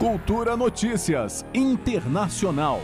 Cultura 0.00 0.56
Notícias 0.56 1.44
Internacional. 1.52 2.80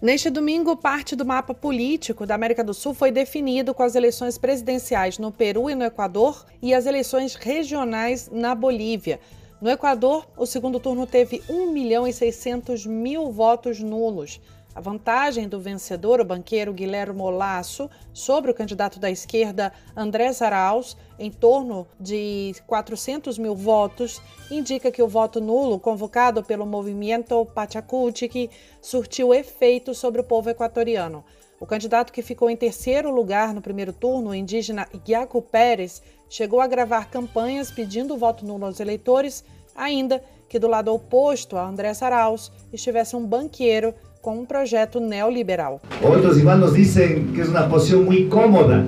Neste 0.00 0.30
domingo, 0.30 0.74
parte 0.78 1.14
do 1.14 1.26
mapa 1.26 1.52
político 1.52 2.24
da 2.24 2.34
América 2.34 2.64
do 2.64 2.72
Sul 2.72 2.94
foi 2.94 3.10
definido 3.10 3.74
com 3.74 3.82
as 3.82 3.94
eleições 3.94 4.38
presidenciais 4.38 5.18
no 5.18 5.30
Peru 5.30 5.68
e 5.68 5.74
no 5.74 5.84
Equador 5.84 6.46
e 6.62 6.72
as 6.72 6.86
eleições 6.86 7.34
regionais 7.34 8.30
na 8.32 8.54
Bolívia. 8.54 9.20
No 9.60 9.68
Equador, 9.68 10.26
o 10.38 10.46
segundo 10.46 10.80
turno 10.80 11.06
teve 11.06 11.42
1 11.50 11.70
milhão 11.70 12.08
e 12.08 12.14
600 12.14 12.86
mil 12.86 13.30
votos 13.30 13.78
nulos. 13.80 14.40
A 14.74 14.80
vantagem 14.80 15.48
do 15.48 15.60
vencedor, 15.60 16.20
o 16.20 16.24
banqueiro 16.24 16.72
Guilherme 16.72 17.22
Lasso, 17.30 17.88
sobre 18.12 18.50
o 18.50 18.54
candidato 18.54 18.98
da 18.98 19.08
esquerda 19.08 19.72
Andrés 19.94 20.42
Arauz, 20.42 20.96
em 21.16 21.30
torno 21.30 21.86
de 22.00 22.52
400 22.66 23.38
mil 23.38 23.54
votos, 23.54 24.20
indica 24.50 24.90
que 24.90 25.00
o 25.00 25.06
voto 25.06 25.40
nulo 25.40 25.78
convocado 25.78 26.42
pelo 26.42 26.66
movimento 26.66 27.46
Pachacutic 27.54 28.50
surtiu 28.82 29.32
efeito 29.32 29.94
sobre 29.94 30.20
o 30.20 30.24
povo 30.24 30.50
equatoriano. 30.50 31.24
O 31.60 31.66
candidato 31.66 32.12
que 32.12 32.20
ficou 32.20 32.50
em 32.50 32.56
terceiro 32.56 33.12
lugar 33.12 33.54
no 33.54 33.62
primeiro 33.62 33.92
turno, 33.92 34.30
o 34.30 34.34
indígena 34.34 34.88
Iaco 35.08 35.40
Pérez, 35.40 36.02
chegou 36.28 36.60
a 36.60 36.66
gravar 36.66 37.08
campanhas 37.08 37.70
pedindo 37.70 38.16
voto 38.16 38.44
nulo 38.44 38.66
aos 38.66 38.80
eleitores, 38.80 39.44
ainda 39.72 40.20
que 40.48 40.58
do 40.58 40.66
lado 40.66 40.92
oposto 40.92 41.56
a 41.56 41.64
Andrés 41.64 42.02
Arauz 42.02 42.50
estivesse 42.72 43.14
um 43.14 43.24
banqueiro 43.24 43.94
com 44.24 44.38
um 44.38 44.46
projeto 44.46 45.00
neoliberal. 45.00 45.82
Outros 46.02 46.38
irmãos 46.38 46.72
dizem 46.72 47.26
que 47.34 47.42
é 47.42 47.44
uma 47.44 47.68
posição 47.68 48.02
muito 48.02 48.30
cómoda 48.30 48.86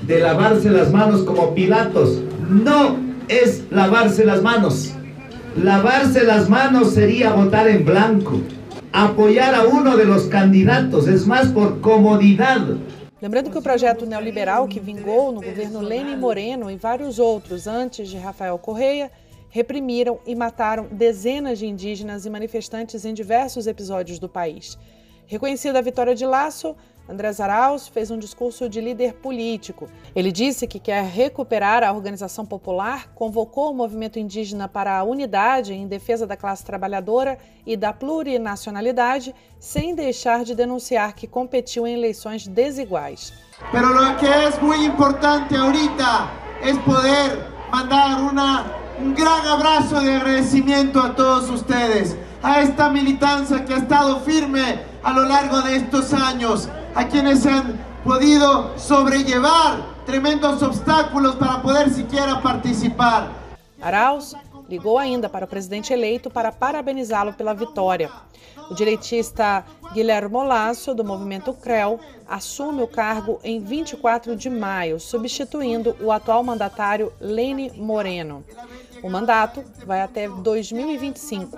de 0.00 0.18
lavarse 0.18 0.70
las 0.70 0.90
manos 0.90 1.22
como 1.24 1.52
Pilatos. 1.52 2.22
No 2.48 2.96
es 3.28 3.64
lavarse 3.70 4.24
las 4.24 4.40
manos. 4.40 4.94
Lavarse 5.62 6.24
las 6.24 6.48
manos 6.48 6.94
sería 6.94 7.32
votar 7.32 7.68
en 7.68 7.84
blanco, 7.84 8.40
apoyar 8.90 9.54
a 9.54 9.64
uno 9.64 9.94
de 9.94 10.06
los 10.06 10.22
candidatos, 10.28 11.06
es 11.06 11.26
más 11.26 11.48
por 11.48 11.82
comodidad. 11.82 12.78
Lembrando 13.20 13.50
que 13.50 13.58
o 13.58 13.62
projeto 13.62 14.06
neoliberal 14.06 14.68
que 14.68 14.80
vingou 14.80 15.32
no 15.32 15.42
governo 15.42 15.82
Lênin 15.82 16.16
Moreno 16.16 16.70
e 16.70 16.76
vários 16.76 17.18
outros 17.18 17.66
antes 17.66 18.08
de 18.08 18.16
Rafael 18.16 18.56
Correia 18.56 19.10
reprimiram 19.50 20.18
e 20.26 20.34
mataram 20.34 20.86
dezenas 20.90 21.58
de 21.58 21.66
indígenas 21.66 22.26
e 22.26 22.30
manifestantes 22.30 23.04
em 23.04 23.14
diversos 23.14 23.66
episódios 23.66 24.18
do 24.18 24.28
país. 24.28 24.78
Reconhecida 25.26 25.78
a 25.78 25.82
vitória 25.82 26.14
de 26.14 26.24
Laço, 26.24 26.74
Andrés 27.08 27.40
Arauz 27.40 27.88
fez 27.88 28.10
um 28.10 28.18
discurso 28.18 28.68
de 28.68 28.82
líder 28.82 29.14
político. 29.14 29.88
Ele 30.14 30.30
disse 30.30 30.66
que 30.66 30.78
quer 30.78 31.02
recuperar 31.04 31.82
a 31.82 31.90
organização 31.90 32.44
popular, 32.44 33.10
convocou 33.14 33.70
o 33.70 33.74
movimento 33.74 34.18
indígena 34.18 34.68
para 34.68 34.98
a 34.98 35.02
unidade 35.02 35.72
em 35.72 35.88
defesa 35.88 36.26
da 36.26 36.36
classe 36.36 36.64
trabalhadora 36.64 37.38
e 37.64 37.78
da 37.78 37.94
plurinacionalidade, 37.94 39.34
sem 39.58 39.94
deixar 39.94 40.44
de 40.44 40.54
denunciar 40.54 41.14
que 41.14 41.26
competiu 41.26 41.86
em 41.86 41.94
eleições 41.94 42.46
desiguais. 42.46 43.32
Pero 43.72 43.88
lo 43.88 44.16
que 44.18 44.26
es 44.26 44.60
muy 44.60 44.84
importante 44.84 45.56
ahorita 45.56 46.30
es 46.62 46.76
poder 46.80 47.38
mandar 47.70 48.20
una, 48.20 48.66
un 49.00 49.14
gran 49.14 49.46
abrazo 49.46 50.00
de 50.00 50.16
agradecimiento 50.16 51.00
a 51.00 51.14
todos 51.14 51.48
ustedes, 51.50 52.16
a 52.42 52.60
esta 52.60 52.88
militancia 52.90 53.64
que 53.64 53.74
ha 53.74 53.78
estado 53.78 54.20
firme 54.20 54.80
a 55.02 55.12
lo 55.12 55.24
largo 55.24 55.60
de 55.62 55.76
estos 55.76 56.12
años 56.12 56.68
a 56.94 57.06
quienes 57.06 57.46
han 57.46 57.78
podido 58.04 58.76
sobrellevar 58.76 59.82
tremendos 60.06 60.62
obstáculos 60.62 61.36
para 61.36 61.62
poder 61.62 61.90
siquiera 61.90 62.40
participar. 62.40 63.28
Arauz 63.80 64.34
ligou 64.68 64.98
ainda 64.98 65.28
para 65.28 65.44
o 65.44 65.48
presidente 65.48 65.92
eleito 65.92 66.30
para 66.30 66.50
parabenizá-lo 66.50 67.32
pela 67.32 67.54
vitória. 67.54 68.10
O 68.70 68.74
direitista 68.74 69.64
Guilherme 69.92 70.36
Lasso, 70.44 70.94
do 70.94 71.04
movimento 71.04 71.52
CREL, 71.54 71.98
assume 72.26 72.82
o 72.82 72.86
cargo 72.86 73.40
em 73.42 73.60
24 73.60 74.36
de 74.36 74.50
maio, 74.50 75.00
substituindo 75.00 75.96
o 76.00 76.12
atual 76.12 76.44
mandatário 76.44 77.12
Lene 77.18 77.72
Moreno. 77.74 78.44
O 79.02 79.08
mandato 79.08 79.64
vai 79.86 80.02
até 80.02 80.28
2025. 80.28 81.56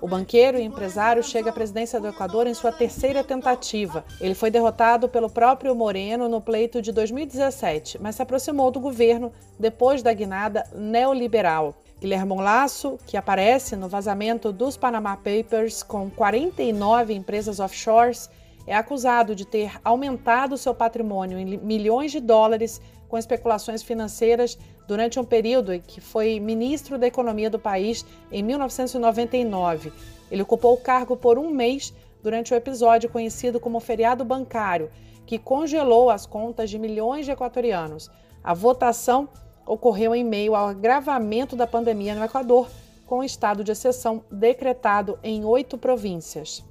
O 0.00 0.08
banqueiro 0.08 0.58
e 0.58 0.62
empresário 0.62 1.22
chega 1.22 1.50
à 1.50 1.52
presidência 1.52 2.00
do 2.00 2.08
Equador 2.08 2.46
em 2.46 2.54
sua 2.54 2.72
terceira 2.72 3.22
tentativa. 3.22 4.04
Ele 4.20 4.34
foi 4.34 4.50
derrotado 4.50 5.08
pelo 5.08 5.28
próprio 5.28 5.74
Moreno 5.74 6.28
no 6.28 6.40
pleito 6.40 6.80
de 6.80 6.92
2017, 6.92 7.98
mas 8.00 8.16
se 8.16 8.22
aproximou 8.22 8.70
do 8.70 8.80
governo 8.80 9.32
depois 9.58 10.02
da 10.02 10.12
guinada 10.12 10.64
neoliberal. 10.74 11.74
Guilherme 12.00 12.36
Lasso, 12.36 12.96
que 13.06 13.16
aparece 13.16 13.74
no 13.74 13.88
vazamento 13.88 14.52
dos 14.52 14.76
Panama 14.76 15.16
Papers 15.16 15.82
com 15.82 16.08
49 16.08 17.12
empresas 17.12 17.58
offshores, 17.68 18.30
é 18.66 18.74
acusado 18.74 19.34
de 19.34 19.46
ter 19.46 19.80
aumentado 19.84 20.58
seu 20.58 20.74
patrimônio 20.74 21.38
em 21.38 21.56
milhões 21.58 22.12
de 22.12 22.20
dólares 22.20 22.80
com 23.08 23.16
especulações 23.16 23.82
financeiras 23.82 24.58
durante 24.86 25.18
um 25.18 25.24
período 25.24 25.72
em 25.72 25.80
que 25.80 26.00
foi 26.00 26.38
ministro 26.40 26.98
da 26.98 27.06
Economia 27.06 27.48
do 27.48 27.58
país 27.58 28.04
em 28.30 28.42
1999. 28.42 29.92
Ele 30.30 30.42
ocupou 30.42 30.74
o 30.74 30.80
cargo 30.80 31.16
por 31.16 31.38
um 31.38 31.50
mês 31.50 31.94
durante 32.22 32.52
o 32.52 32.56
episódio 32.56 33.08
conhecido 33.08 33.58
como 33.58 33.80
feriado 33.80 34.24
bancário, 34.24 34.90
que 35.24 35.38
congelou 35.38 36.10
as 36.10 36.26
contas 36.26 36.68
de 36.68 36.78
milhões 36.78 37.24
de 37.24 37.32
equatorianos. 37.32 38.10
A 38.42 38.54
votação 38.54 39.28
ocorreu 39.66 40.14
em 40.14 40.24
meio 40.24 40.54
ao 40.54 40.68
agravamento 40.68 41.54
da 41.54 41.66
pandemia 41.66 42.14
no 42.14 42.24
Equador, 42.24 42.68
com 43.06 43.18
o 43.18 43.24
estado 43.24 43.64
de 43.64 43.72
exceção 43.72 44.22
decretado 44.30 45.18
em 45.22 45.44
oito 45.44 45.78
províncias. 45.78 46.64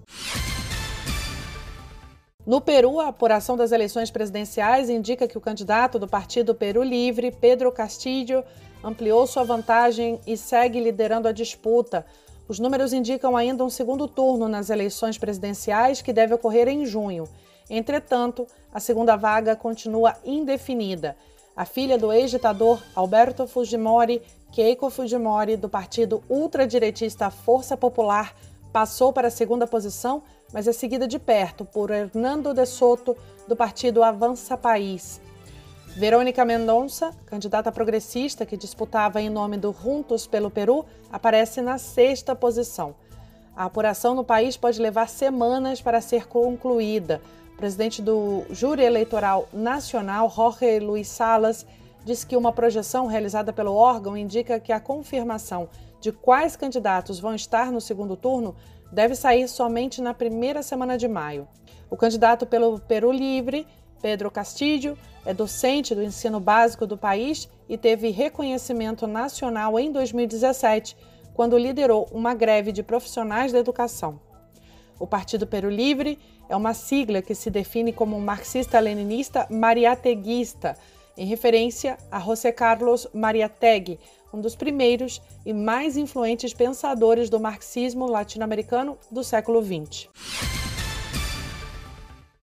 No 2.48 2.62
Peru, 2.62 3.02
a 3.02 3.10
apuração 3.10 3.58
das 3.58 3.74
eleições 3.74 4.10
presidenciais 4.10 4.90
indica 4.90 5.28
que 5.28 5.38
o 5.38 5.42
candidato 5.42 6.00
do 6.00 6.08
Partido 6.08 6.56
Peru 6.56 6.82
Livre, 6.82 7.30
Pedro 7.30 7.70
Castillo, 7.74 8.42
ampliou 8.82 9.28
sua 9.28 9.44
vantagem 9.44 10.18
e 10.26 10.38
segue 10.38 10.80
liderando 10.80 11.28
a 11.28 11.34
disputa. 11.34 12.06
Os 12.48 12.58
números 12.58 12.94
indicam 12.94 13.36
ainda 13.36 13.66
um 13.66 13.70
segundo 13.70 14.08
turno 14.08 14.48
nas 14.48 14.70
eleições 14.70 15.18
presidenciais 15.18 16.02
que 16.02 16.14
deve 16.14 16.34
ocorrer 16.34 16.70
em 16.70 16.86
junho. 16.86 17.28
Entretanto, 17.70 18.48
a 18.74 18.80
segunda 18.80 19.18
vaga 19.18 19.54
continua 19.54 20.16
indefinida. 20.24 21.18
A 21.54 21.66
filha 21.66 21.98
do 21.98 22.14
ex-ditador 22.14 22.82
Alberto 22.96 23.46
Fujimori, 23.46 24.22
Keiko 24.54 24.90
Fujimori, 24.90 25.58
do 25.58 25.68
partido 25.68 26.24
ultradireitista 26.30 27.30
Força 27.30 27.76
Popular, 27.76 28.34
passou 28.78 29.12
para 29.12 29.30
a 29.30 29.32
segunda 29.32 29.66
posição 29.66 30.22
mas 30.54 30.68
é 30.68 30.72
seguida 30.72 31.08
de 31.08 31.18
perto 31.18 31.66
por 31.66 31.90
Hernando 31.90 32.54
de 32.54 32.64
Soto, 32.64 33.18
do 33.48 33.56
partido 33.56 34.04
Avança 34.04 34.56
País. 34.56 35.20
Verônica 35.96 36.46
Mendonça, 36.46 37.12
candidata 37.26 37.72
progressista 37.72 38.46
que 38.46 38.56
disputava 38.56 39.20
em 39.20 39.32
nome 39.32 39.58
do 39.58 39.74
Juntos 39.74 40.28
pelo 40.28 40.52
Peru, 40.52 40.86
aparece 41.12 41.60
na 41.60 41.80
sexta 41.80 42.36
posição. 42.36 42.94
A 43.56 43.66
apuração 43.66 44.14
no 44.14 44.24
país 44.24 44.56
pode 44.56 44.80
levar 44.80 45.10
semanas 45.10 45.82
para 45.82 46.00
ser 46.00 46.28
concluída. 46.28 47.20
O 47.56 47.58
presidente 47.58 48.00
do 48.00 48.44
Júri 48.52 48.84
Eleitoral 48.84 49.50
Nacional, 49.52 50.30
Jorge 50.30 50.80
Luiz 50.80 51.08
Salas, 51.08 51.66
disse 52.08 52.26
que 52.26 52.38
uma 52.38 52.54
projeção 52.54 53.06
realizada 53.06 53.52
pelo 53.52 53.76
órgão 53.76 54.16
indica 54.16 54.62
que 54.62 54.72
a 54.72 54.80
confirmação 54.80 55.68
de 56.00 56.10
quais 56.10 56.56
candidatos 56.56 57.20
vão 57.20 57.36
estar 57.36 57.70
no 57.70 57.82
segundo 57.82 58.16
turno 58.16 58.56
deve 58.90 59.14
sair 59.14 59.46
somente 59.50 60.02
na 60.02 60.14
primeira 60.14 60.64
semana 60.64 60.98
de 60.98 61.06
maio. 61.06 61.46
O 61.90 61.98
candidato 61.98 62.46
pelo 62.46 62.80
Peru 62.80 63.12
Livre, 63.12 63.68
Pedro 64.02 64.32
Castillo, 64.32 64.98
é 65.26 65.34
docente 65.34 65.94
do 65.94 66.02
ensino 66.02 66.40
básico 66.40 66.88
do 66.88 66.98
país 66.98 67.50
e 67.68 67.78
teve 67.78 68.10
reconhecimento 68.10 69.06
nacional 69.06 69.78
em 69.78 69.92
2017, 69.92 70.96
quando 71.34 71.58
liderou 71.58 72.08
uma 72.14 72.34
greve 72.34 72.72
de 72.72 72.84
profissionais 72.84 73.52
da 73.52 73.60
educação. 73.60 74.18
O 74.98 75.06
Partido 75.06 75.46
Peru 75.46 75.70
Livre 75.70 76.18
é 76.48 76.56
uma 76.56 76.74
sigla 76.74 77.22
que 77.22 77.36
se 77.36 77.52
define 77.52 77.92
como 77.92 78.18
marxista-leninista 78.20 79.46
mariateguista, 79.50 80.78
em 81.18 81.26
referência 81.26 81.98
a 82.12 82.20
José 82.20 82.52
Carlos 82.52 83.08
Mariátegui, 83.14 84.00
um 84.34 84.40
dos 84.40 84.56
primeiros 84.56 85.22
e 85.46 85.54
mais 85.54 85.98
influentes 85.98 86.54
pensadores 86.54 87.30
do 87.30 87.40
marxismo 87.40 88.06
latino-americano 88.06 88.98
do 89.12 89.24
século 89.24 89.64
XX. 89.64 90.10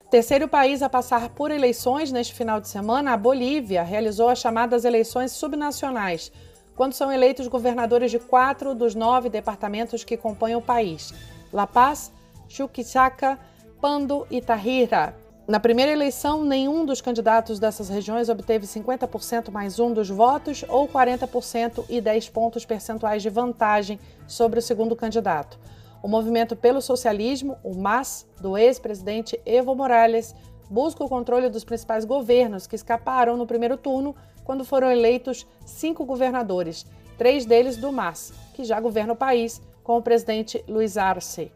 Terceiro 0.09 0.47
país 0.47 0.81
a 0.81 0.89
passar 0.89 1.29
por 1.29 1.51
eleições 1.51 2.11
neste 2.11 2.33
final 2.33 2.59
de 2.59 2.67
semana, 2.67 3.13
a 3.13 3.17
Bolívia 3.17 3.81
realizou 3.81 4.29
as 4.29 4.39
chamadas 4.39 4.83
eleições 4.83 5.31
subnacionais, 5.31 6.31
quando 6.75 6.93
são 6.93 7.11
eleitos 7.11 7.47
governadores 7.47 8.11
de 8.11 8.19
quatro 8.19 8.75
dos 8.75 8.93
nove 8.93 9.29
departamentos 9.29 10.03
que 10.03 10.17
compõem 10.17 10.55
o 10.55 10.61
país: 10.61 11.13
La 11.51 11.65
Paz, 11.65 12.11
Chuquisaca, 12.49 13.39
Pando 13.79 14.27
e 14.29 14.41
Tarija. 14.41 15.15
Na 15.51 15.59
primeira 15.59 15.91
eleição, 15.91 16.45
nenhum 16.45 16.85
dos 16.85 17.01
candidatos 17.01 17.59
dessas 17.59 17.89
regiões 17.89 18.29
obteve 18.29 18.65
50% 18.65 19.51
mais 19.51 19.79
um 19.79 19.91
dos 19.91 20.07
votos 20.07 20.63
ou 20.69 20.87
40% 20.87 21.83
e 21.89 21.99
10 21.99 22.29
pontos 22.29 22.65
percentuais 22.65 23.21
de 23.21 23.29
vantagem 23.29 23.99
sobre 24.25 24.59
o 24.59 24.61
segundo 24.61 24.95
candidato. 24.95 25.59
O 26.01 26.07
Movimento 26.07 26.55
pelo 26.55 26.81
Socialismo, 26.81 27.57
o 27.65 27.75
MAS, 27.75 28.25
do 28.39 28.57
ex-presidente 28.57 29.37
Evo 29.45 29.75
Morales, 29.75 30.33
busca 30.69 31.03
o 31.03 31.09
controle 31.09 31.49
dos 31.49 31.65
principais 31.65 32.05
governos 32.05 32.65
que 32.65 32.77
escaparam 32.77 33.35
no 33.35 33.45
primeiro 33.45 33.75
turno, 33.75 34.15
quando 34.45 34.63
foram 34.63 34.89
eleitos 34.89 35.45
cinco 35.65 36.05
governadores, 36.05 36.85
três 37.17 37.45
deles 37.45 37.75
do 37.75 37.91
MAS, 37.91 38.31
que 38.53 38.63
já 38.63 38.79
governa 38.79 39.11
o 39.11 39.17
país, 39.17 39.61
com 39.83 39.97
o 39.97 40.01
presidente 40.01 40.63
Luiz 40.65 40.95
Arce. 40.95 41.51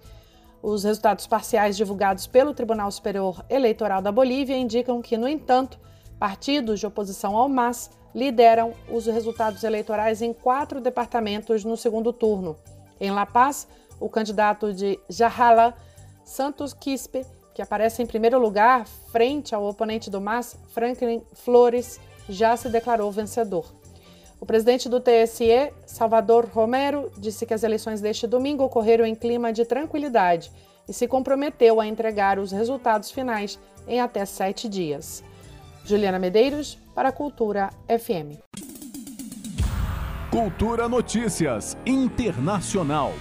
Os 0.68 0.84
resultados 0.84 1.28
parciais 1.28 1.78
divulgados 1.78 2.26
pelo 2.26 2.52
Tribunal 2.52 2.90
Superior 2.90 3.46
Eleitoral 3.48 4.02
da 4.02 4.12
Bolívia 4.12 4.58
indicam 4.58 5.00
que, 5.00 5.16
no 5.16 5.28
entanto, 5.28 5.78
partidos 6.18 6.80
de 6.80 6.88
oposição 6.88 7.38
ao 7.38 7.48
MAS 7.48 7.92
lideram 8.16 8.74
os 8.90 9.06
resultados 9.06 9.64
eleitorais 9.64 10.24
em 10.24 10.34
quatro 10.34 10.82
departamentos 10.82 11.64
no 11.64 11.78
segundo 11.78 12.12
turno. 12.12 12.58
Em 13.00 13.12
La 13.12 13.28
Paz, 13.28 13.68
o 14.00 14.10
candidato 14.10 14.74
de 14.74 15.00
Jajala, 15.08 15.76
Santos 16.24 16.74
Quispe, 16.74 17.24
que 17.54 17.62
aparece 17.62 18.02
em 18.02 18.08
primeiro 18.08 18.40
lugar 18.40 18.88
frente 19.12 19.54
ao 19.54 19.68
oponente 19.68 20.10
do 20.10 20.20
MAS, 20.20 20.58
Franklin 20.70 21.22
Flores, 21.32 22.00
já 22.28 22.58
se 22.58 22.70
declarou 22.70 23.12
vencedor. 23.12 23.72
O 24.46 24.54
presidente 24.56 24.88
do 24.88 25.00
TSE, 25.00 25.74
Salvador 25.88 26.46
Romero, 26.46 27.12
disse 27.18 27.48
que 27.48 27.54
as 27.56 27.64
eleições 27.64 28.00
deste 28.00 28.28
domingo 28.28 28.64
ocorreram 28.64 29.04
em 29.04 29.16
clima 29.16 29.52
de 29.52 29.66
tranquilidade 29.66 30.52
e 30.88 30.94
se 30.94 31.08
comprometeu 31.08 31.82
a 31.82 31.88
entregar 31.88 32.38
os 32.38 32.52
resultados 32.52 33.10
finais 33.10 33.60
em 33.88 34.00
até 34.00 34.24
sete 34.24 34.70
dias. 34.70 35.24
Juliana 35.84 36.20
Medeiros, 36.20 36.78
para 36.94 37.10
a 37.10 37.12
Cultura 37.12 37.72
FM. 37.88 38.38
Cultura 40.30 40.88
Notícias 40.88 41.76
Internacional. 41.84 43.14